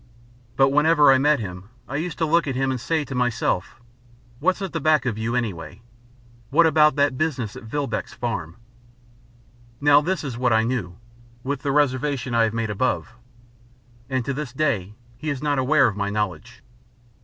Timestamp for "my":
15.95-16.09